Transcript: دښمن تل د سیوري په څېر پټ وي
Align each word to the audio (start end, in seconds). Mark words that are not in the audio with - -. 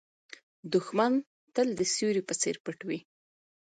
دښمن 0.73 1.13
تل 1.55 1.67
د 1.79 1.81
سیوري 1.93 2.21
په 2.25 2.33
څېر 2.41 2.55
پټ 2.65 2.79
وي 2.87 2.99